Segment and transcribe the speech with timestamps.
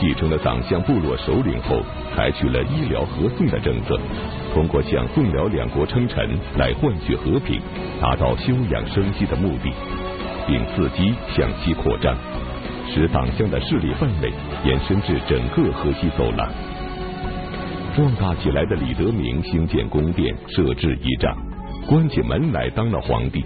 [0.00, 1.82] 继承了党项部落首领后，
[2.14, 3.98] 采取了医疗合纵的政策，
[4.54, 7.60] 通过向宋辽两国称臣来换取和平，
[8.00, 9.72] 达到休养生息的目的，
[10.46, 12.16] 并伺机向西扩张，
[12.88, 14.32] 使党项的势力范围
[14.64, 16.48] 延伸至整个河西走廊。
[17.96, 21.36] 壮大起来的李德明兴建宫殿，设置仪仗，
[21.88, 23.44] 关起门来当了皇帝。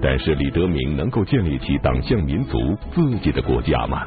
[0.00, 2.56] 但是李德明能够建立起党项民族
[2.92, 4.04] 自己的国家吗？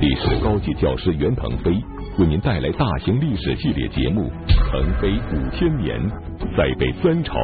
[0.00, 1.72] 历史高级教师袁腾飞
[2.18, 6.00] 为您带来大型历史系列节目《腾飞五千年》，
[6.56, 7.34] 再北三朝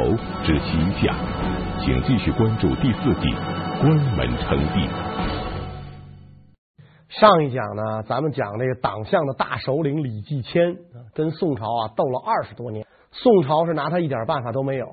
[0.43, 1.15] 之西夏，
[1.85, 3.31] 请继续关注第四季
[3.79, 4.89] 关门称帝。
[7.11, 10.77] 上一讲呢，咱们讲这个党项的大首领李继迁
[11.13, 14.87] 跟宋朝啊斗了二十多年，宋朝是拿他一点办法都没有。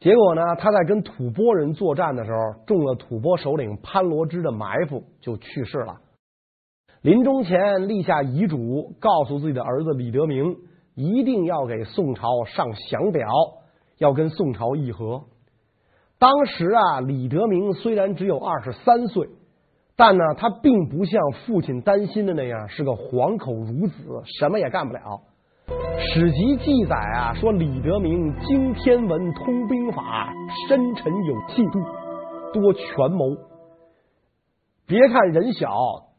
[0.00, 5.94] 结果呢，他在跟吐蕃人作战的时候，中了吐蕃首领潘罗支的埋伏，就去世了。
[7.02, 10.56] 临终前立下遗嘱，告诉自己的儿子李德明，
[10.94, 13.26] 一定要给宋朝上降表，
[13.96, 15.22] 要跟宋朝议和。
[16.18, 19.30] 当时啊，李德明虽然只有二十三岁，
[19.96, 25.22] 但呢，他并不像父亲担心的那样是个黄口孺子，什么也干不了。
[26.12, 30.30] 史籍记载啊，说李德明精天文、通兵法，
[30.68, 31.80] 深沉有气度，
[32.52, 33.36] 多权谋。
[34.86, 35.70] 别看人小，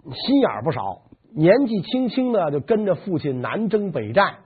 [0.04, 1.04] 心眼不少。
[1.34, 4.40] 年纪轻轻的就跟着父亲南征北战，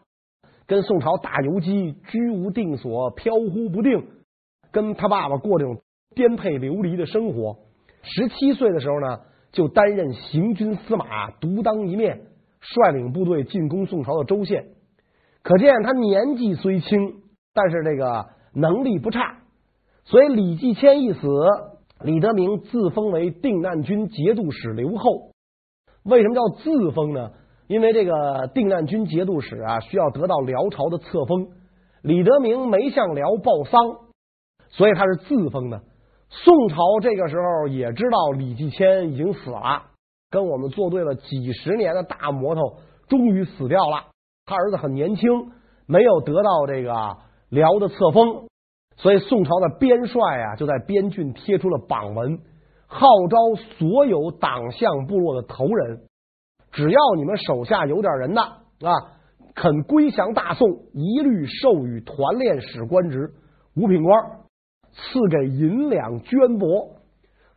[0.68, 4.06] 跟宋朝打游击，居无定所，飘忽不定，
[4.72, 5.82] 跟他爸爸过这种
[6.14, 7.58] 颠沛流离的生活。
[8.04, 9.22] 十七岁的时候呢，
[9.52, 12.28] 就担任行军司马，独当一面，
[12.62, 14.68] 率领部队进攻宋朝的州县。
[15.42, 19.40] 可见他年纪虽轻，但是这个能力不差。
[20.04, 21.28] 所以李继迁一死，
[22.04, 25.32] 李德明自封为定难军节度使留后。
[26.06, 27.32] 为什么叫自封呢？
[27.68, 31.48] 因为这个定难军节度使啊，需要得到辽朝的册封。
[32.04, 33.82] 李德明没向辽报丧，
[34.70, 35.82] 所以他是自封的。
[36.30, 39.84] 宋朝这个时候也知道李继迁已经死了，
[40.30, 42.62] 跟我们作对了几十年的大魔头
[43.08, 44.06] 终于死掉了。
[44.46, 45.52] 他儿子很年轻，
[45.88, 47.18] 没有得到这个
[47.50, 48.48] 辽的册封，
[48.98, 52.40] 所以宋朝的边帅啊就在边郡贴出了榜文，
[52.88, 53.38] 号召
[53.78, 56.02] 所有党项部落的头人，
[56.72, 58.94] 只要你们手下有点人的啊，
[59.54, 63.32] 肯归降大宋，一律授予团练使官职、
[63.76, 64.24] 五品官，
[64.94, 66.92] 赐给银两绢帛。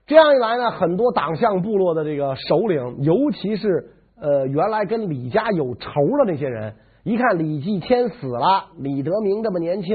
[0.06, 3.94] 这样一来呢，很多党项部落的这个首领，尤其是。
[4.20, 6.74] 呃，原来跟李家有仇的那些人，
[7.04, 9.94] 一看李继迁死了，李德明这么年轻，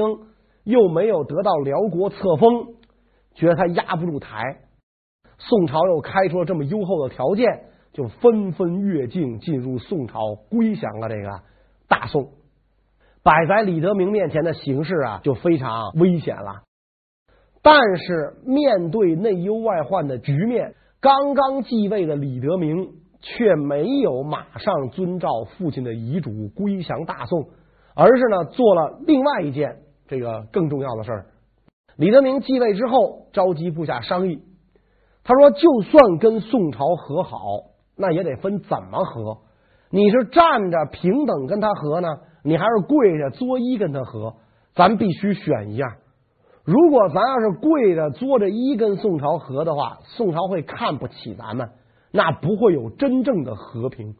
[0.64, 2.68] 又没有得到辽国册封，
[3.34, 4.60] 觉得他压不住台。
[5.38, 11.40] 宋朝又开出了这么优厚的条件，就纷纷越境进入宋朝，归降了这个
[11.88, 12.30] 大宋。
[13.22, 16.62] 摆在李德明面前的形势啊，就非常危险了。
[17.62, 23.02] 但是面对内忧外患的局面，刚刚继位的李德明。
[23.26, 27.48] 却没有马上遵照父亲的遗嘱归降大宋，
[27.96, 31.26] 而是呢做了另外一件这个更重要的事儿。
[31.96, 34.42] 李德明继位之后，召集部下商议，
[35.24, 37.38] 他说：“就算跟宋朝和好，
[37.96, 39.38] 那也得分怎么和。
[39.90, 42.08] 你是站着平等跟他和呢，
[42.44, 44.34] 你还是跪着作揖跟他和？
[44.74, 45.96] 咱必须选一样。
[46.64, 51.70] 如果咱要是跪着作着揖跟宋朝和的话，宋朝会看不起咱们。”
[52.16, 54.14] 那不会有真正的和平，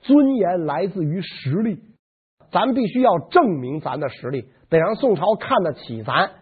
[0.00, 1.78] 尊严来自于实力，
[2.50, 6.32] 咱必须要证明咱的实力，得让宋朝看得起咱。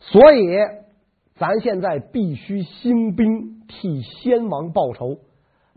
[0.00, 0.44] 所以，
[1.42, 5.18] 咱现在必须兴兵替先王报仇，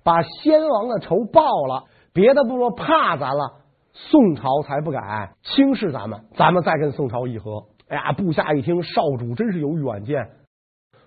[0.04, 7.64] 把先王的仇报了，别的部落怕咱了，宋朝才不敢轻视咱们，咱们再跟宋朝议和。
[7.88, 10.30] 哎呀，部下一听，少主真是有远见，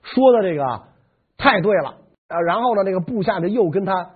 [0.03, 0.65] 说的这个
[1.37, 1.95] 太对了。
[2.27, 4.11] 呃，然后呢，那个部下呢又跟他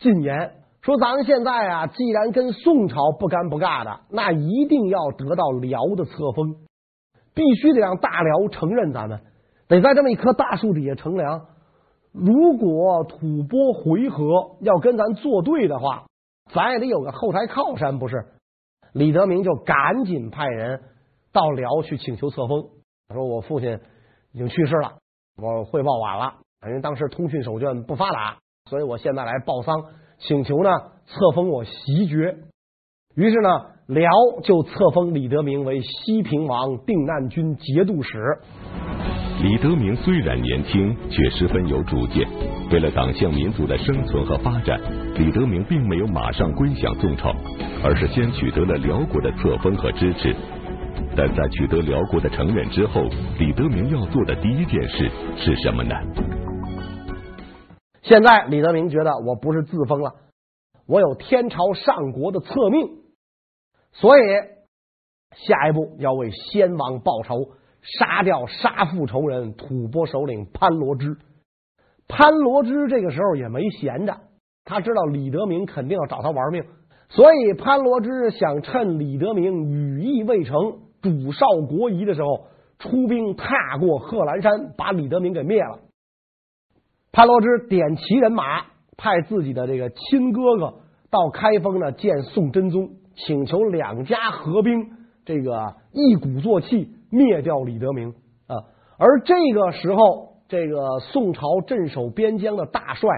[0.00, 6.56] 进言说：“咱们现在啊，既然跟宋朝不干不尬的，那一定要得到辽的册封，
[7.36, 9.20] 必须得让大辽承认咱们，
[9.68, 11.46] 得在这么一棵大树底下乘凉。
[12.12, 16.04] 如果吐蕃回纥要跟咱作对的话，
[16.52, 18.26] 咱也得有个后台靠山，不是？”
[18.94, 20.82] 李德明就赶紧派人
[21.32, 22.68] 到辽去请求册封。
[23.08, 23.80] 他说：“我父亲
[24.32, 24.98] 已经去世了，
[25.36, 26.34] 我汇报晚了。”
[26.68, 28.38] 因为当时通讯手段不发达，
[28.70, 29.74] 所以我现在来报丧，
[30.18, 30.70] 请求呢
[31.06, 32.38] 册封我袭爵。
[33.16, 33.48] 于是呢，
[33.86, 34.10] 辽
[34.44, 38.38] 就册封李德明为西平王定难军节度使。
[39.44, 42.26] 李德明虽然年轻，却十分有主见。
[42.72, 44.80] 为了党项民族的生存和发展，
[45.18, 47.30] 李德明并没有马上归降宋朝，
[47.84, 50.34] 而是先取得了辽国的册封和支持。
[51.14, 53.02] 但在取得辽国的承认之后，
[53.38, 55.94] 李德明要做的第一件事是什么呢？
[58.00, 60.14] 现在李德明觉得我不是自封了，
[60.86, 62.88] 我有天朝上国的册命，
[63.92, 64.22] 所以
[65.32, 67.50] 下一步要为先王报仇。
[67.84, 71.16] 杀掉杀父仇人吐蕃首领潘罗支。
[72.08, 74.16] 潘罗支这个时候也没闲着，
[74.64, 76.64] 他知道李德明肯定要找他玩命，
[77.08, 80.54] 所以潘罗支想趁李德明羽翼未成、
[81.02, 82.46] 主少国疑的时候，
[82.78, 85.80] 出兵踏过贺兰山，把李德明给灭了。
[87.12, 88.62] 潘罗支点齐人马，
[88.96, 90.74] 派自己的这个亲哥哥
[91.10, 94.90] 到开封呢见宋真宗，请求两家合兵，
[95.24, 96.90] 这个一鼓作气。
[97.14, 98.10] 灭掉李德明
[98.48, 98.66] 啊！
[98.98, 103.08] 而这个时候，这个宋朝镇守边疆的大帅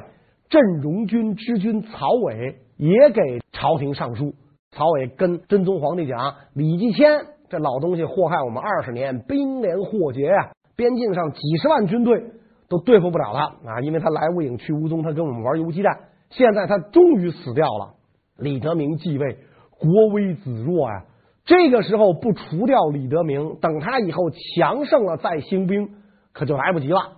[0.50, 4.34] 镇戎军之君曹伟也给朝廷上书。
[4.72, 7.08] 曹伟跟真宗皇帝讲：“李继迁
[7.48, 10.52] 这老东西祸害我们二十年，兵连祸结呀！
[10.76, 12.22] 边境上几十万军队
[12.69, 13.81] 都对付不了他啊！
[13.81, 15.99] 因为他来无影去无踪，他跟我们玩游击战。
[16.28, 17.94] 现在他终于死掉了。
[18.37, 19.38] 李德明继位，
[19.78, 21.04] 国威子弱呀！”
[21.46, 25.90] 这个时候不除掉李德明，等他以后强盛了再兴兵，
[26.32, 27.12] 可就来不及了。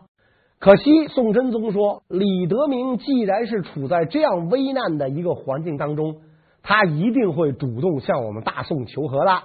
[0.60, 6.16] 可惜宋真宗说，李德明既然是处在这样危难的一个环境当中，
[6.62, 9.42] 他一定会主动向我们大宋求和的。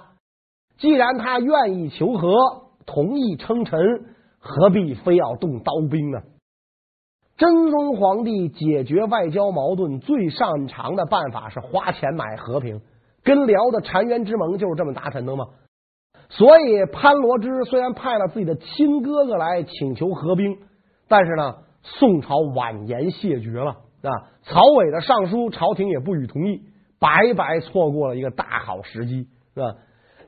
[0.76, 2.34] 既然他愿意求和，
[2.84, 3.80] 同意称臣，
[4.38, 6.18] 何必非要动刀兵呢？
[7.38, 12.82] 真宗皇帝解决外交矛盾最擅长的办法是花钱买和平。
[13.24, 15.46] 跟辽的澶渊之盟就是这么达成的吗？
[16.28, 20.58] 所以潘罗支虽然派了自己的亲哥哥来请求合兵，
[21.08, 23.70] 但是呢，宋朝婉言谢绝了
[24.02, 24.10] 啊。
[24.42, 26.62] 曹伟的上书，朝廷也不予同意，
[26.98, 29.74] 白白错过了一个大好时机，是吧？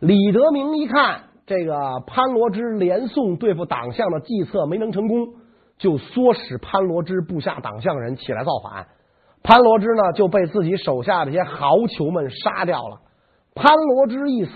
[0.01, 5.35] 李德明一看这个潘罗支连宋对付党项的计策没能成功，
[5.79, 8.87] 就唆使潘罗支部下党项人起来造反。
[9.47, 12.99] 潘罗支呢就被自己手下这些豪酋们杀掉了。
[13.55, 14.53] 潘罗支一死，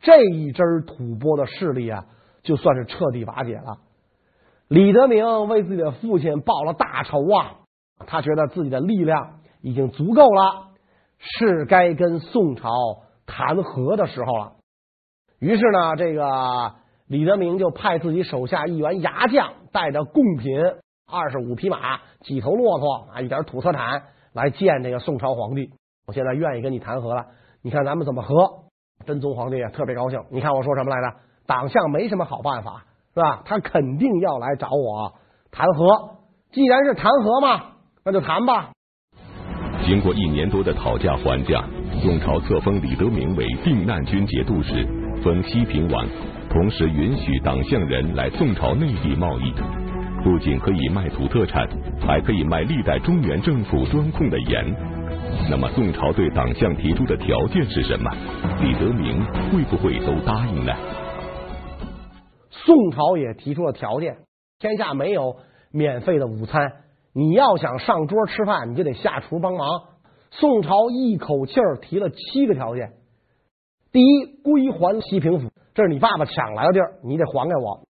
[0.00, 2.06] 这一支吐蕃的势力啊，
[2.42, 3.80] 就算是彻底瓦解了。
[4.66, 7.56] 李德明为自己的父亲报了大仇啊，
[8.06, 10.68] 他觉得自己的力量已经足够了，
[11.18, 12.70] 是该跟宋朝
[13.26, 14.52] 谈和的时候了。
[15.38, 16.76] 于是呢，这个
[17.08, 20.58] 李德明就派自己手下一员牙将，带着贡品。
[21.10, 24.02] 二十五匹马，几头骆驼啊，一点土特产
[24.34, 25.70] 来见这个宋朝皇帝。
[26.06, 27.24] 我现在愿意跟你谈和了，
[27.62, 28.34] 你看咱们怎么和？
[29.06, 30.20] 真宗皇帝也特别高兴。
[30.30, 31.16] 你看我说什么来着？
[31.46, 32.84] 党项没什么好办法，
[33.14, 33.40] 是吧？
[33.46, 35.14] 他肯定要来找我
[35.50, 36.18] 谈和。
[36.52, 37.64] 既然是谈和嘛，
[38.04, 38.72] 那就谈吧。
[39.86, 41.64] 经过一年多的讨价还价，
[42.02, 44.84] 宋朝册封李德明为定难军节度使，
[45.22, 46.06] 封西平王，
[46.50, 49.54] 同时允许党项人来宋朝内地贸易。
[50.30, 51.66] 不仅可以卖土特产，
[51.98, 54.62] 还可以卖历代中原政府专控的盐。
[55.48, 58.10] 那么宋朝对党项提出的条件是什么？
[58.60, 60.72] 李德明会不会都答应呢？
[62.50, 64.18] 宋朝也提出了条件：
[64.58, 65.36] 天下没有
[65.72, 66.72] 免费的午餐，
[67.14, 69.66] 你要想上桌吃饭，你就得下厨帮忙。
[70.30, 72.92] 宋朝一口气儿提了七个条件：
[73.92, 77.86] 第一，归还西平府，这是你爸爸抢来的地儿，你得还给我；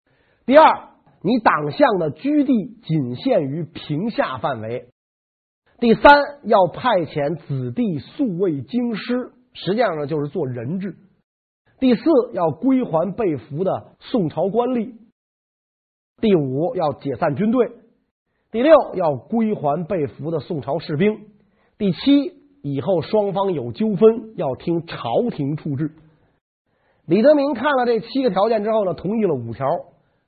[0.46, 0.90] 第二，
[1.22, 4.88] 你党项的居地仅限于平夏范围。
[5.80, 6.02] 第三，
[6.44, 10.96] 要派遣子弟宿卫京师，实际上呢就是做人质。
[11.80, 14.94] 第四，要归还被俘的宋朝官吏。
[16.20, 17.70] 第五，要解散军队。
[18.50, 21.26] 第六，要归还被俘的宋朝士兵。
[21.78, 21.98] 第七，
[22.62, 25.92] 以后双方有纠纷，要听朝廷处置。
[27.06, 29.66] 李德明看了这七个条件之后呢，同意了五条。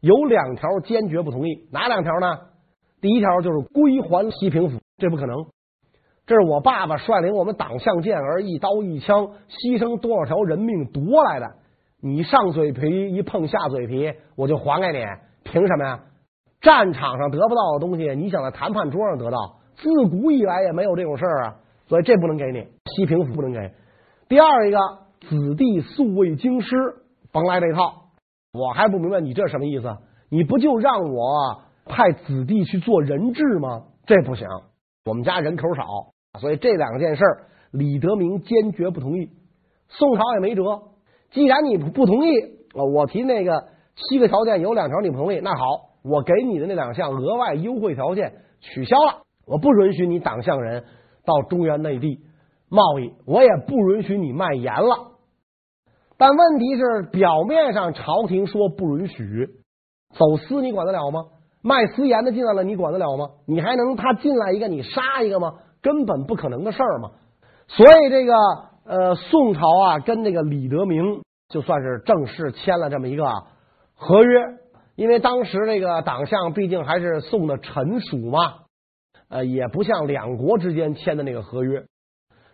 [0.01, 2.39] 有两条坚决不同意，哪两条呢？
[3.01, 5.37] 第一条就是归还西平府，这不可能。
[6.27, 11.47] 这是我爸爸率领我们党项健儿一刀一枪牺牲多少条人命夺来的，
[12.01, 15.05] 你上嘴皮一碰下嘴皮，我就还给你，
[15.45, 16.01] 凭什么呀？
[16.61, 19.61] 战场上得不到的东西，你想在谈判桌上得到？
[19.77, 21.57] 自古以来也没有这种事儿啊，
[21.89, 23.73] 所以这不能给你，西平府不能给。
[24.29, 24.79] 第二一个，
[25.27, 26.77] 子弟宿卫京师，
[27.33, 28.10] 甭来这套。
[28.53, 29.97] 我还不明白你这什么意思？
[30.29, 33.85] 你不就让我派子弟去做人质吗？
[34.07, 34.47] 这不行，
[35.05, 35.85] 我们家人口少，
[36.41, 37.23] 所以这两件事，
[37.71, 39.31] 李德明坚决不同意。
[39.89, 40.63] 宋朝也没辙，
[41.31, 42.31] 既然你不同意，
[42.75, 45.65] 我提那个七个条件有两条你不同意，那好，
[46.03, 50.85] 我给你的那两项额外优惠条件取消了，我不允许你党项人
[51.25, 52.21] 到中原内地
[52.69, 55.10] 贸易，我也不允许你卖盐了。
[56.21, 59.49] 但问题是，表面上朝廷说不允许
[60.15, 61.21] 走私，你管得了吗？
[61.63, 63.31] 卖私盐的进来了，你管得了吗？
[63.47, 65.55] 你还能他进来一个你杀一个吗？
[65.81, 67.13] 根本不可能的事儿嘛。
[67.69, 68.35] 所以这个
[68.85, 73.25] 呃，宋朝啊，跟这个李德明就算是正式签了这么一个
[73.95, 74.59] 合约，
[74.97, 78.57] 因为当时这个党项毕竟还是宋的臣属嘛，
[79.31, 81.83] 呃，也不像两国之间签的那个合约。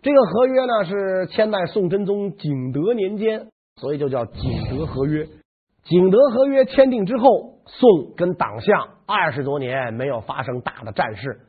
[0.01, 5.25] 这个合约呢是签在宋真宗景德年间，所以就叫景德合约。
[5.83, 11.39] 景德合约签订之后，宋跟党项二十多年没有发生大的战事。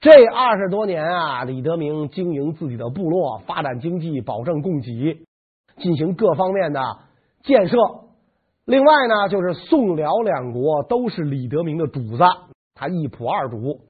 [0.00, 5.24] 这二十多年啊，李德明经营自己的部落，发展经济，保证供给，
[5.78, 6.80] 进行各方面的
[7.42, 7.76] 建设。
[8.64, 12.18] 另外呢，就是宋辽两国都是李德明的主子，
[12.74, 13.80] 他一仆二主，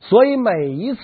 [0.00, 1.00] 所以每一次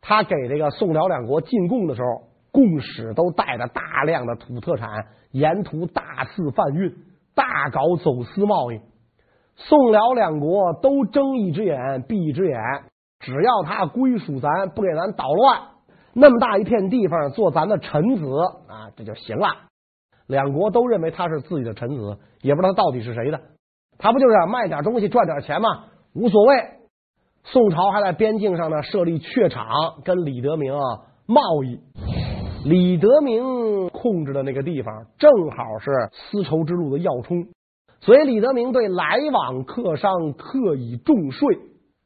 [0.00, 6.94] 他给这个宋辽两国进贡的时候，贡使都带着大量的土特产，沿途大肆贩运，
[7.34, 8.80] 大搞走私贸易。
[9.56, 12.58] 宋辽两国都睁一只眼闭一只眼，
[13.20, 15.60] 只要他归属咱，不给咱捣乱，
[16.12, 18.26] 那么大一片地方做咱的臣子
[18.68, 19.48] 啊，这就行了。
[20.26, 23.40] 两国都认为他是自己的臣子，也不知道他到底是谁的。
[23.98, 25.84] 他不就是卖点东西赚点钱吗？
[26.14, 26.56] 无所谓。
[27.44, 29.66] 宋朝还在边境上呢设立榷场，
[30.04, 30.74] 跟李德明
[31.26, 31.80] 贸易。
[32.64, 37.46] 李德明控制的那个地方正好是丝绸之路的要冲，
[38.00, 41.58] 所以李德明对来往客商特以重税。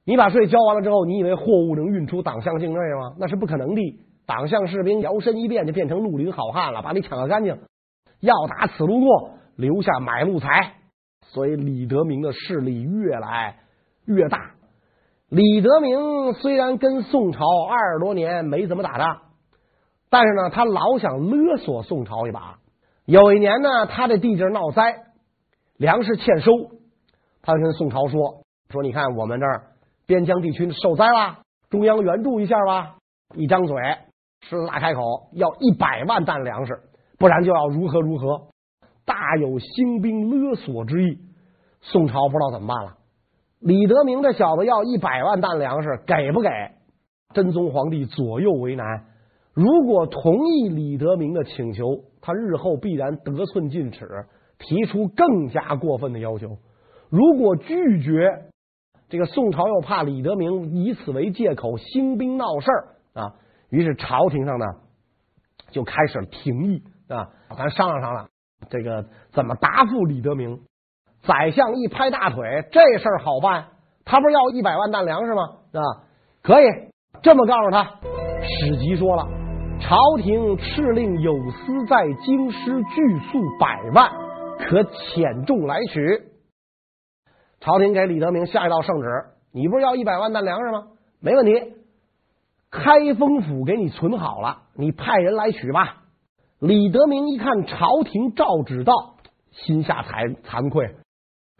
[0.04, 3.16] 你把税交完了之后，你以为货物能运出党项境内吗？
[3.18, 3.82] 那是不可能的。
[4.24, 7.58] 党项士兵摇身一变就变成绿林好汉了，把你抢个干净。
[8.20, 10.74] 要打此路过，留下买路财，
[11.22, 13.56] 所以李德明的势力越来
[14.06, 14.52] 越大。
[15.28, 19.18] 李德明虽然跟宋朝二十多年没怎么打仗，
[20.08, 22.58] 但是呢，他老想勒索宋朝一把。
[23.04, 25.04] 有一年呢，他的地界闹灾，
[25.76, 26.52] 粮食欠收，
[27.42, 29.68] 他跟宋朝说：“说你看我们这儿
[30.06, 31.38] 边疆地区受灾了，
[31.70, 32.96] 中央援助一下吧。”
[33.34, 33.76] 一张嘴，
[34.40, 35.00] 狮子大开口，
[35.32, 36.80] 要一百万担粮食。
[37.18, 38.48] 不然就要如何如何，
[39.04, 41.18] 大有兴兵勒索之意。
[41.80, 42.96] 宋朝不知道怎么办了。
[43.60, 46.48] 李德明这小子要一百万担粮食，给不给？
[47.32, 49.06] 真宗皇帝左右为难。
[49.56, 54.26] 如果同意李德明的请求，他日后必然得寸进尺，
[54.58, 56.58] 提出更加过分的要求。
[57.08, 58.50] 如果拒绝，
[59.08, 63.34] 这个宋朝又怕李德明以此为借口兴兵闹事儿啊，
[63.70, 64.66] 于是朝廷上呢
[65.70, 66.82] 就开始了评议。
[67.08, 68.28] 啊，咱商量商量，
[68.68, 70.60] 这个怎么答复李德明？
[71.22, 73.68] 宰相一拍大腿，这事儿好办，
[74.04, 75.42] 他不是要一百万担粮食吗？
[75.72, 75.80] 啊，
[76.42, 76.66] 可以
[77.22, 78.00] 这么告诉他。
[78.42, 79.26] 史籍说了，
[79.80, 84.10] 朝廷敕令有司在京师具粟百万，
[84.58, 86.22] 可遣众来取。
[87.60, 89.08] 朝廷给李德明下一道圣旨，
[89.52, 90.88] 你不是要一百万担粮食吗？
[91.20, 91.74] 没问题，
[92.70, 96.02] 开封府给你存好了，你派人来取吧。
[96.58, 98.92] 李德明一看朝廷诏旨到，
[99.52, 100.96] 心下惭惭愧，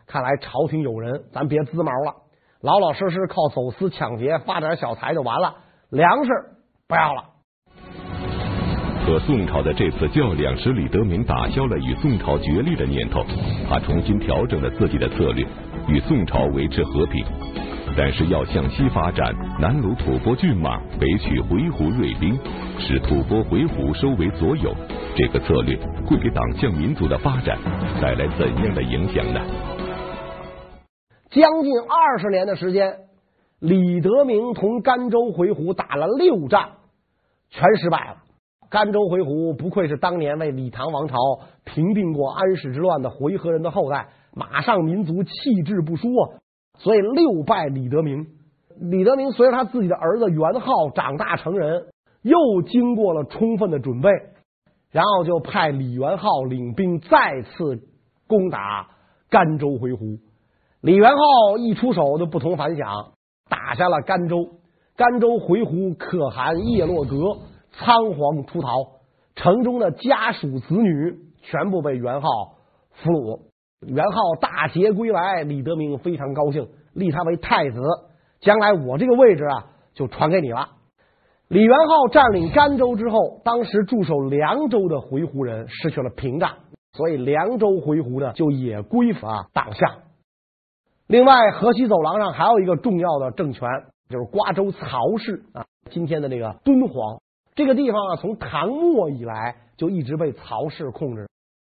[0.06, 2.14] 看来朝廷有人，咱别滋毛了，
[2.60, 5.56] 老老实实靠走私抢劫发点小财就完了，
[5.90, 6.30] 粮食
[6.88, 7.35] 不要了。
[9.06, 13.24] 和宋朝的这次较量使李德明打消了与宋朝决裂的念头，
[13.68, 15.46] 他重新调整了自己的策略，
[15.86, 17.24] 与宋朝维持和平。
[17.96, 22.36] 但是要向西发展，南掳吐蕃骏马，北取回鹘锐兵，
[22.80, 24.74] 使吐蕃回鹘收为所有，
[25.14, 27.56] 这个策略会给党项民族的发展
[28.02, 29.40] 带来怎样的影响呢？
[31.30, 32.96] 将近二十年的时间，
[33.60, 36.70] 李德明同甘州回鹘打了六战，
[37.50, 38.16] 全失败了。
[38.68, 41.16] 甘州回鹘不愧是当年为李唐王朝
[41.64, 46.38] 平定过安史之乱的回纥人的后代，马上民族气质不输啊。
[46.78, 48.26] 所以六败李德明，
[48.78, 51.86] 李德明随着他自己的儿子元昊长大成人，
[52.22, 54.10] 又经过了充分的准备，
[54.90, 57.80] 然后就派李元昊领兵再次
[58.26, 58.88] 攻打
[59.30, 60.18] 甘州回鹘。
[60.80, 63.12] 李元昊一出手就不同凡响，
[63.48, 64.50] 打下了甘州。
[64.96, 67.16] 甘州回鹘可汗叶落格
[67.78, 68.68] 仓皇出逃，
[69.34, 72.28] 城中的家属子女全部被元昊
[72.90, 73.40] 俘虏。
[73.86, 77.78] 元昊大捷归来，李德明非常高兴，立他为太子。
[78.40, 80.70] 将来我这个位置啊，就传给你了。
[81.48, 86.56] 李元昊占领甘州之后，当时驻守凉州的回鹘人失去了屏障，
[86.92, 89.98] 所以凉州回鹘呢就也归附啊党项。
[91.06, 93.68] 另外，河西走廊上还有一个重要的政权，
[94.08, 97.20] 就是瓜州曹氏啊，今天的这个敦煌
[97.56, 101.26] 这个地方啊，从唐末以来就一直被曹氏控制，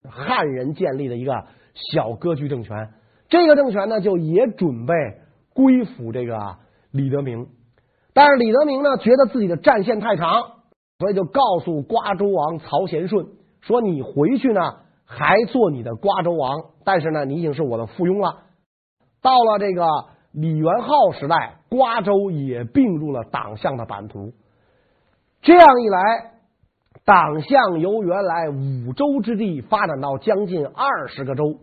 [0.08, 2.90] 汉人建立的一个小割据政权。
[3.28, 4.94] 这个政权呢，就也准备
[5.52, 6.56] 归附这个
[6.92, 7.48] 李德明，
[8.14, 10.52] 但是李德明呢，觉得自己的战线太长，
[10.98, 13.26] 所以就告诉瓜州王曹贤顺
[13.60, 14.60] 说：“你回去呢，
[15.04, 18.44] 还做你的瓜州王，但是呢，你已经是我的附庸了。”
[19.20, 19.84] 到了这个
[20.30, 24.32] 李元昊时代，瓜州也并入了党项的版图。
[25.42, 26.30] 这样一来，
[27.04, 31.58] 党项由原来五州之地发展到将近二十个州。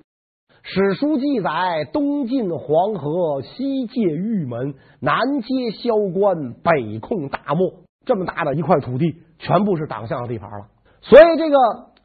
[0.63, 7.71] 史书记载：东进黄河，西界玉门，南接萧关，北控大漠，
[8.05, 10.67] 这么大的一块土地，全部是党项的地盘了。
[10.99, 11.57] 所以，这个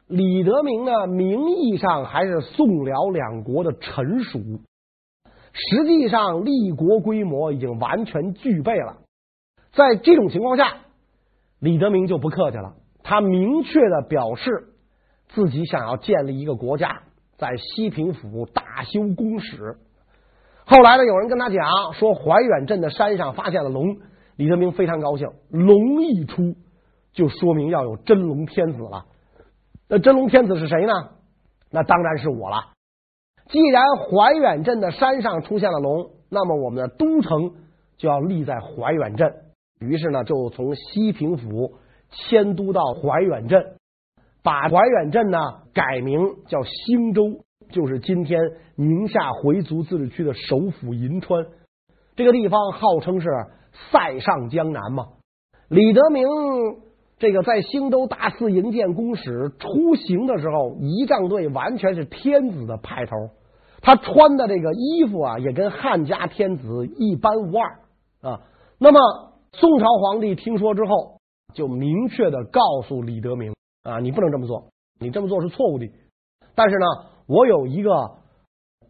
[0.07, 4.39] 李德明呢，名义上还是宋辽两国的臣属，
[5.51, 8.99] 实际上立国规模已经完全具备了。
[9.73, 10.77] 在这种情况下，
[11.65, 14.51] 李德明就不客气了，他明确的表示
[15.29, 17.01] 自己想要建立一个国家。
[17.37, 19.77] 在西平府大修宫室，
[20.63, 23.97] 后来呢，有人跟他讲说，怀远镇的山上发现了龙，
[24.35, 25.27] 李德明非常高兴。
[25.49, 26.55] 龙一出，
[27.13, 29.05] 就说明要有真龙天子了。
[29.89, 30.93] 那真龙天子是谁呢？
[31.71, 32.73] 那当然是我了。
[33.47, 37.55] 既然怀远镇的山上出现了龙，那么我们的都城
[37.97, 39.33] 就要立在怀远镇。
[39.85, 41.73] 于是呢，就从西平府
[42.09, 43.75] 迁都到怀远镇。
[44.43, 45.39] 把怀远镇呢
[45.73, 48.39] 改名叫兴州，就是今天
[48.75, 51.45] 宁夏回族自治区的首府银川。
[52.15, 53.27] 这个地方号称是
[53.91, 55.05] 塞上江南嘛。
[55.67, 56.27] 李德明
[57.17, 63.15] 这个在兴州大肆营建宫室，出行的时候，仪仗队完全是天子的派头。
[63.81, 67.79] 他穿的这个衣服啊，也跟汉家天子一般无二
[68.21, 68.41] 啊。
[68.77, 68.99] 那么
[69.57, 71.19] 宋朝皇帝听说之后，
[71.53, 73.53] 就明确的告诉李德明。
[73.83, 75.87] 啊，你不能这么做，你这么做是错误的。
[76.55, 76.85] 但是呢，
[77.27, 78.15] 我有一个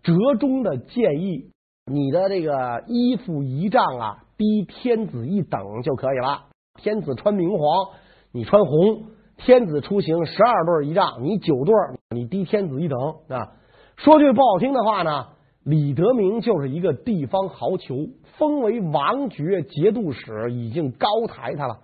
[0.01, 1.51] 折中的建议，
[1.85, 6.45] 你的这个衣服仪仗啊，低天子一等就可以了。
[6.81, 7.89] 天子穿明黄，
[8.31, 11.73] 你穿红；天子出行十二对仪仗，你九对，
[12.15, 12.97] 你低天子一等
[13.27, 13.51] 啊。
[13.97, 15.27] 说句不好听的话呢，
[15.65, 21.79] 李德明就是一个地方豪酋，封为王爵节度使，已经高抬他了。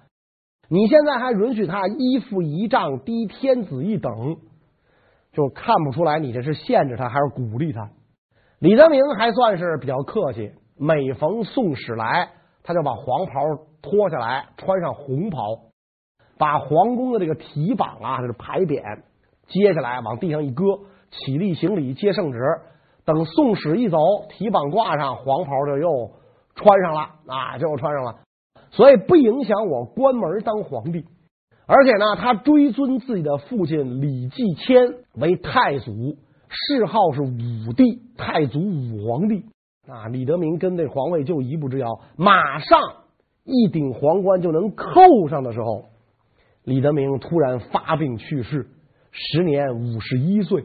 [0.70, 4.38] 你现在还允许他依附仪仗低天子一等，
[5.34, 7.90] 就看不出来你这是限制他还是鼓励他。
[8.60, 12.30] 李德明还算是比较客气，每逢宋使来，
[12.62, 13.34] 他就把黄袍
[13.82, 15.40] 脱下来，穿上红袍，
[16.38, 19.00] 把皇宫的这个提榜啊，就是牌匾，
[19.48, 20.64] 接下来往地上一搁，
[21.10, 22.40] 起立行礼，接圣旨。
[23.12, 23.98] 等宋使一走，
[24.30, 26.12] 提榜挂上，黄袍就又
[26.56, 28.20] 穿上了啊，就又穿上了。
[28.72, 31.04] 所以不影响我关门当皇帝，
[31.66, 35.92] 而且呢，他追尊自己的父亲李继迁为太祖，
[36.48, 39.44] 谥号是武帝，太祖武皇帝
[39.90, 40.08] 啊。
[40.08, 42.80] 李德明跟这皇位就一步之遥，马上
[43.44, 45.84] 一顶皇冠就能扣上的时候，
[46.64, 48.70] 李德明突然发病去世，
[49.12, 50.64] 时年五十一岁。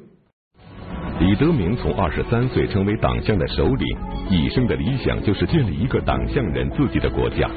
[1.19, 3.99] 李德明从二十三岁成为党项的首领，
[4.29, 7.49] 一生的理想就是建立一个党项人自己的国家。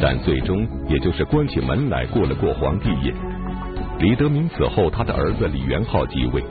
[0.00, 3.12] 但最终也就是关起门来过了过皇帝瘾。
[3.98, 6.44] 李德明死后，他的儿子李元昊继位。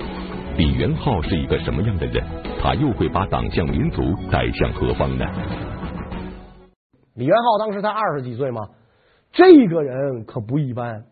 [0.57, 2.21] 李元昊是一个什么样的人？
[2.61, 5.25] 他又会把党项民族带向何方呢？
[7.15, 8.59] 李元昊当时才二十几岁嘛，
[9.31, 11.05] 这个人可不一般，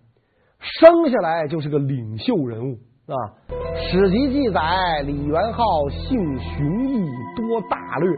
[0.60, 2.78] 生下来就是个领袖人物
[3.12, 3.34] 啊。
[3.92, 8.16] 史籍记载，李元昊性雄毅，多大略，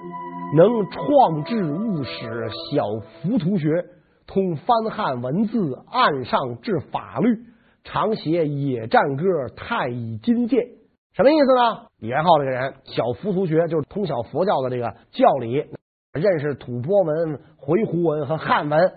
[0.56, 2.84] 能创制物史，小
[3.21, 3.86] 浮屠学。
[4.27, 7.38] 通翻汉文字，岸上治法律，
[7.84, 9.23] 常写野战歌，
[9.58, 10.67] 太乙金剑。
[11.13, 11.88] 什么意思呢？
[11.99, 15.65] 李元昊这个人小浮屠学，就是通晓佛教的这个教理，
[16.13, 18.93] 认识吐蕃文、回鹘文和汉文。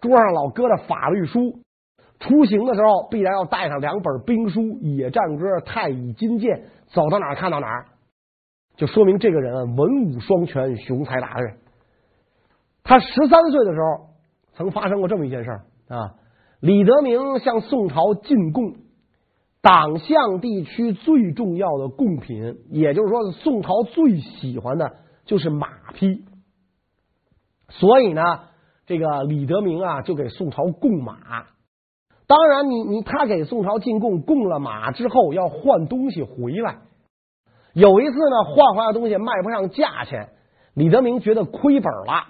[0.00, 1.58] 桌上老搁着法律书，
[2.18, 6.64] 出行的时候必然要带上两本兵书：野战歌、太乙金剑。
[6.86, 7.86] 走到哪儿看到哪儿，
[8.76, 11.56] 就说明这个人文武双全，雄才大略。
[12.84, 14.14] 他十三岁的时候。
[14.58, 15.50] 曾发生过这么一件事
[15.88, 16.14] 啊！
[16.60, 18.76] 李德明向宋朝进贡，
[19.60, 26.24] 党项地区最重要的贡品，也就是说宋朝最喜欢的就是马匹，
[27.68, 28.22] 所以呢，
[28.86, 31.18] 这个李德明啊就给宋朝贡马。
[32.26, 36.78] 当然你，你他给宋朝进贡，贡了马之后要换东西回来。
[37.72, 40.30] 有一次呢，换回来的东西卖不上价钱，
[40.74, 42.24] 李德明觉得亏本了。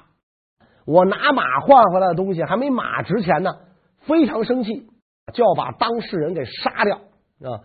[0.85, 3.51] 我拿马换回来的东西还没马值钱呢，
[4.01, 4.87] 非常生气，
[5.33, 6.97] 就要把当事人给杀掉
[7.51, 7.63] 啊！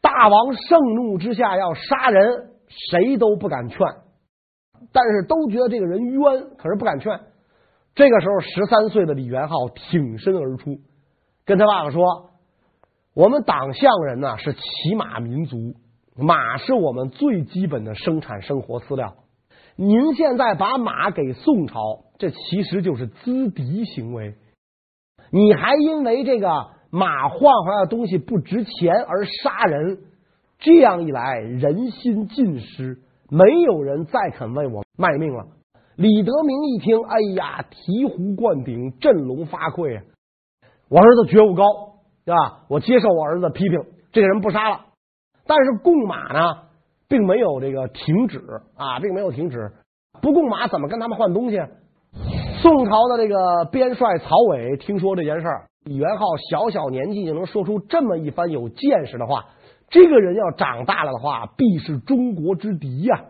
[0.00, 2.50] 大王盛怒之下要杀人，
[2.90, 3.78] 谁都不敢劝，
[4.92, 6.20] 但是都觉得这个人冤，
[6.58, 7.20] 可是不敢劝。
[7.94, 10.78] 这个时候，十三岁的李元昊挺身而出，
[11.44, 12.30] 跟他爸爸说
[13.14, 15.74] ：“我们党项人呢是骑马民族。”
[16.14, 19.14] 马是我们最基本的生产生活饲料。
[19.76, 24.34] 您现在把马给宋朝，这其实就是资敌行为。
[25.30, 30.00] 你还因为这个马换回来的东西不值钱而杀人，
[30.58, 32.98] 这样一来人心尽失，
[33.30, 35.46] 没有人再肯为我卖命了。
[35.96, 40.04] 李德明一听，哎呀，醍醐灌顶，振聋发聩啊！
[40.92, 41.64] 我儿子觉悟高，
[42.26, 42.64] 对吧？
[42.68, 44.80] 我接受我儿子的批评，这个人不杀了。
[45.46, 46.54] 但是贡马呢，
[47.08, 48.38] 并没有这个停止
[48.76, 49.72] 啊，并没有停止。
[50.20, 51.58] 不贡马怎么跟他们换东西？
[52.60, 59.46] 宋朝的这个边帅曹伟听说这件事儿，李元昊小小年纪就能说出这么一番有见识的话，
[59.88, 63.24] 这个人要长大了的话，必是中国之敌呀、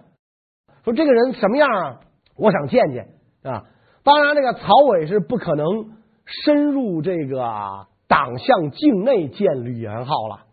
[0.83, 2.01] 说这个人什么样啊？
[2.37, 3.09] 我想见见
[3.45, 3.63] 啊。
[4.03, 5.93] 当然，这个曹伟是不可能
[6.25, 10.47] 深入这个党项境内见李元昊了。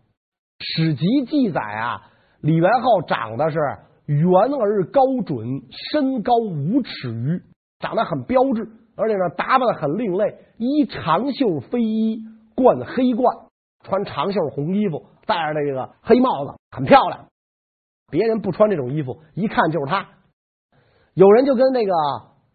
[0.58, 2.02] 史籍记载啊，
[2.40, 3.58] 李元昊长得是
[4.06, 7.42] 圆而高准，身高五尺余，
[7.78, 13.36] 长得很标致，而且呢打扮的很另类，衣长袖飞衣，冠黑冠，
[13.84, 17.26] 穿长袖红衣服，戴着这个黑帽子，很漂亮。
[18.10, 20.08] 别人不穿这种衣服，一看就是他。
[21.14, 21.92] 有人就跟那个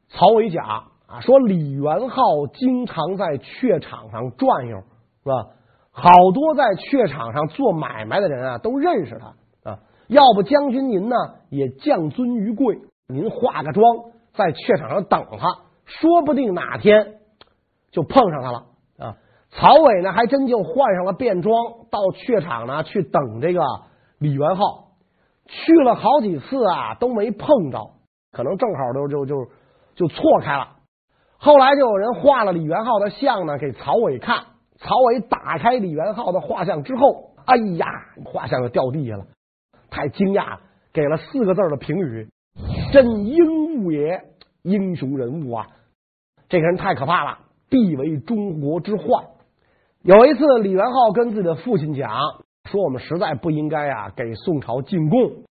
[0.10, 4.78] 曹伟讲啊，说李元昊经常在榷场上转悠，
[5.24, 5.48] 是吧？
[5.92, 9.80] 好多在榷场上做买卖的人啊，都认识他啊。
[10.08, 11.16] 要不将军您呢，
[11.50, 13.86] 也降尊于贵，您化个妆
[14.34, 15.48] 在榷场上等他，
[15.86, 17.16] 说不定哪天
[17.92, 18.66] 就碰上他了
[18.98, 19.16] 啊。
[19.52, 21.56] 曹伟呢，还真就换上了便装，
[21.90, 23.62] 到榷场呢去等这个
[24.20, 24.86] 李元昊。
[25.48, 27.92] 去了好几次啊，都没碰着，
[28.32, 29.46] 可能正好就就就
[29.94, 30.75] 就错开了。
[31.38, 34.46] 后来就有人画了李元昊的像呢，给曹伟看。
[34.78, 37.86] 曹伟打开李元昊的画像之后，哎呀，
[38.26, 39.26] 画像就掉地下了，
[39.90, 40.60] 太惊讶了，
[40.94, 42.28] 给了四个字的评语
[42.92, 44.22] ：“真英物也，
[44.64, 45.68] 英雄人物啊！
[46.50, 49.26] 这个人太可怕了，必为中国之患。”
[50.04, 52.12] 有一次，李元昊跟自己的父亲讲
[52.70, 55.44] 说：“我们实在不应该啊，给宋朝进贡。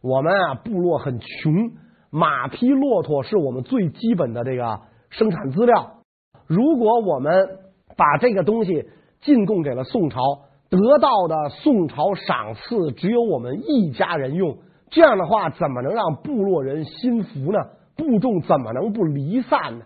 [0.00, 1.72] 我们啊，部落很穷，
[2.10, 4.80] 马匹、骆驼是我们最基本的这个
[5.12, 6.02] 生产资料。
[6.46, 7.32] 如果我们……”
[7.94, 8.88] 把这个东西
[9.20, 10.18] 进贡给了宋朝，
[10.70, 14.56] 得到的宋朝赏赐只有我们一家人用，
[14.88, 17.58] 这样的话怎么能让部落人心服呢？
[17.94, 19.84] 部众怎么能不离散呢？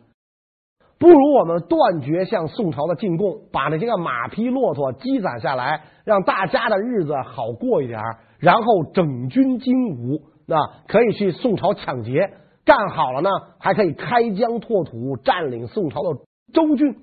[1.01, 8.01] 不如我们断绝向宋朝的进贡，把那些个马匹、骆驼积攒下来，让大家的日子好过一点，
[8.39, 12.35] 然后整军精武，那可以去宋朝抢劫，
[12.67, 16.19] 干好了呢，还可以开疆拓土，占领宋朝的
[16.53, 16.97] 州郡。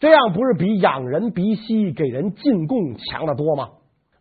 [0.00, 3.68] 这样不是比养人鼻息给人进贡强得多吗？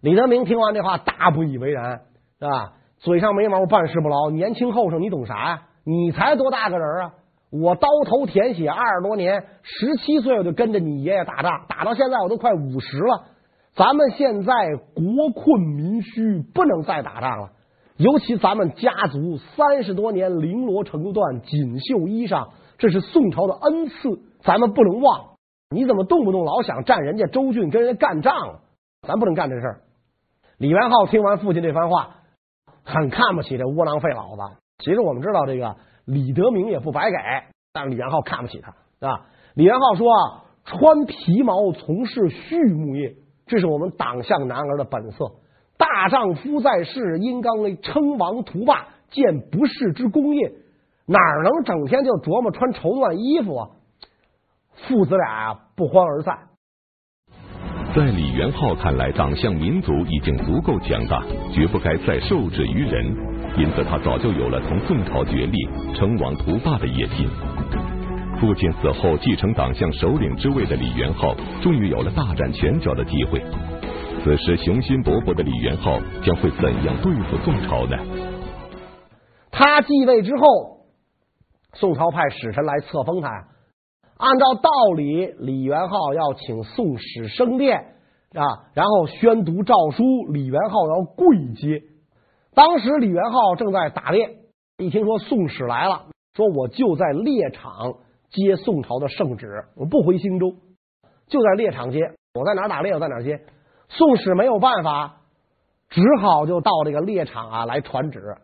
[0.01, 2.01] 李德明听完这话，大不以为然，
[2.39, 2.73] 是吧？
[2.99, 5.61] 嘴上没毛，办事不牢，年轻后生，你懂啥呀？
[5.83, 7.13] 你才多大个人啊？
[7.51, 13.23] 我刀头舔血二十多年，十七岁我就跟着你爷爷打仗，打到现在我都快五十了。
[13.73, 14.53] 咱们现在
[14.93, 17.49] 国困民虚，不能再打仗了。
[17.99, 25.31] 尤其咱们家族三十多年绫罗绸缎、锦绣衣裳，这是宋朝的恩赐，咱们不能忘。
[25.69, 28.61] 你怎么动不动老想占人家州郡，跟人家干仗？
[29.05, 29.81] 咱不能干这事儿。
[30.57, 32.21] 李元昊听完父亲这番话，
[32.85, 34.41] 很看不起这窝囊废老子。
[34.77, 37.17] 其实我们知道，这个李德明也不白给，
[37.73, 39.25] 但是李元昊看不起他啊。
[39.55, 40.07] 李元昊说
[40.63, 45.33] ：“穿皮毛从事畜牧业，这是我们党项男儿的本色。
[45.79, 50.51] 大丈夫在世，应当称王图霸，建不世之功业，
[51.07, 53.69] 哪能整天就琢磨穿绸缎衣服啊？”
[54.87, 56.37] 父子俩不欢而散。
[57.95, 63.05] 在李元昊看来，党项民族已经足够强大，绝不该再受制于人。
[63.57, 67.27] 因此，他早就有了同宋朝决裂、称王图霸的野心。
[68.39, 73.41] 父亲死后，继承党项首领之位的李元昊，终于有了大展拳脚的机会。
[74.23, 77.97] 此时，雄心勃勃的李元昊将会怎样对付宋朝呢？
[79.49, 80.85] 他继位之后，
[81.73, 83.29] 宋朝派使臣来册封他。
[84.17, 87.95] 按照道理，李元昊要请宋使升殿
[88.33, 91.83] 啊，然后宣读诏书，李元昊要跪接。
[92.53, 94.37] 当时李元昊正在打猎，
[94.77, 97.93] 一听说宋使来了，说我就在猎场
[98.29, 100.55] 接宋朝的圣旨，我不回兴州，
[101.27, 102.11] 就在猎场接。
[102.33, 103.39] 我在哪打猎，我在哪接。
[103.89, 105.17] 宋使没有办法，
[105.89, 108.37] 只好就到这个猎场啊来传旨。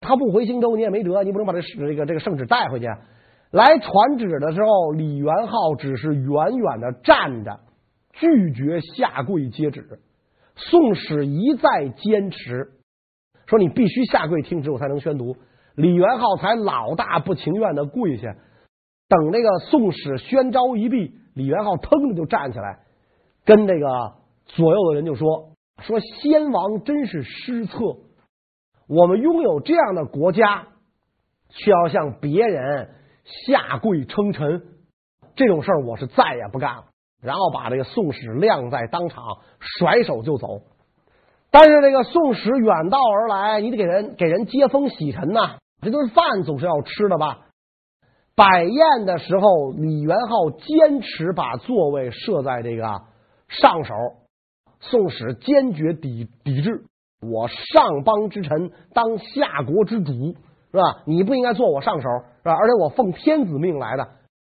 [0.00, 2.86] 他不回荆州，你也没辙，你不能把这这个这个圣旨带回去。
[3.50, 7.60] 来传旨的时候，李元昊只是远远的站着，
[8.12, 10.00] 拒绝下跪接旨。
[10.54, 12.72] 宋使一再坚持，
[13.46, 15.36] 说你必须下跪听旨，我才能宣读。
[15.74, 18.36] 李元昊才老大不情愿的跪下。
[19.08, 22.80] 等那个宋使宣召一毕，李元昊腾的就站起来，
[23.44, 24.14] 跟这个
[24.54, 27.78] 左右的人就说：“说先王真是失策，
[28.88, 30.68] 我们拥有这样的国家，
[31.48, 32.90] 却要向别人。”
[33.46, 34.62] 下跪称臣
[35.36, 36.84] 这种事儿，我是再也不干了。
[37.22, 39.22] 然后把这个宋史晾在当场，
[39.60, 40.62] 甩手就走。
[41.52, 47.42] 但是这个宋史远道而来，你得给人给人接风洗尘呐，这顿饭总是要吃的吧？
[48.34, 53.02] 摆宴的时候，李元昊坚持把座位设在这个
[53.48, 53.94] 上手，
[54.80, 56.84] 宋使坚决抵抵制。
[57.22, 60.34] 我上邦之臣，当下国之主。
[60.72, 61.02] 是吧？
[61.04, 62.54] 你不应该坐我上手，是吧？
[62.54, 64.06] 而且我奉天子命来的。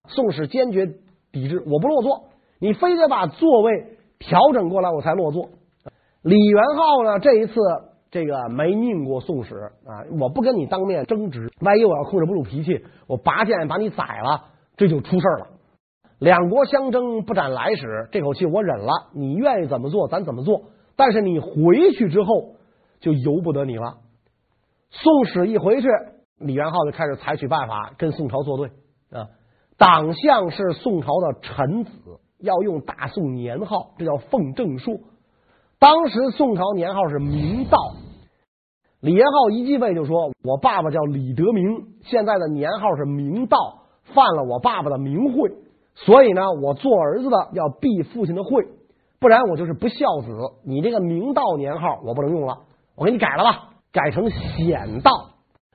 [0.07, 0.87] 宋使坚决
[1.33, 2.25] 抵制，我不落座，
[2.59, 5.49] 你非得把座位调整过来，我才落座。
[6.21, 7.55] 李元昊呢，这一次
[8.11, 9.55] 这个没拧过宋使
[9.87, 14.45] 啊，我不跟你当面争执，万一我要控制不住脾气，我拔剑把你宰了，
[14.77, 15.47] 这就出事了。
[16.21, 18.93] 两国相争不斩来使，这口气我忍了。
[19.15, 20.65] 你愿意怎么做，咱怎么做。
[20.95, 22.57] 但是你回去之后，
[23.01, 23.97] 就由不得你了。
[24.91, 25.89] 宋使一回去，
[26.39, 28.69] 李元昊就开始采取办法跟宋朝作对
[29.11, 29.29] 啊。
[29.79, 31.91] 党项是宋朝的臣子，
[32.39, 34.99] 要用大宋年号，这叫奉正朔。
[35.79, 37.79] 当时宋朝年号是明道。
[39.01, 43.57] 李元昊一继位就说：“我爸爸叫李德明，现在的年号是明道，
[44.13, 45.51] 犯了我爸爸的名讳，
[45.95, 48.67] 所以呢，我做儿子的要避父亲的讳，
[49.19, 50.31] 不然我就是不孝子。
[50.65, 52.59] 你这个明道年号我不能用了，
[52.97, 55.11] 我给你改了吧。”改成显道，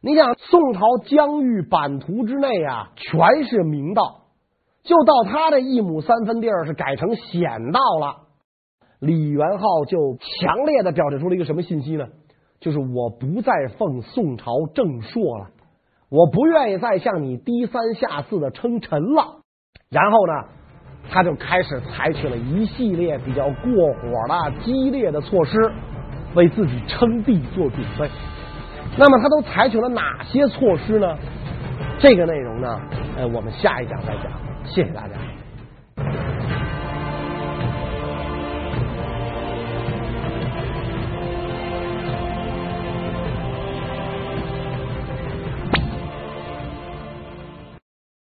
[0.02, 4.22] 你想宋朝疆域版图之内啊，全是明道，
[4.84, 8.16] 就到他这一亩三分地儿是改成显道了。
[9.02, 12.08] 李元昊就强烈的表示出了一个什么信息呢？
[12.62, 15.50] 就是我不再奉宋朝正朔了，
[16.10, 19.42] 我不愿意再向你低三下四的称臣了。
[19.90, 20.34] 然后呢，
[21.10, 25.72] 他就开始采取了一系列比较过火的、激烈的措施。
[26.34, 28.10] 为自己称帝做准备，
[28.98, 31.18] 那么他都采取了哪些措施呢？
[31.98, 32.78] 这个内容呢，
[33.16, 34.26] 呃，我们下一讲再讲。
[34.66, 35.16] 谢谢大家。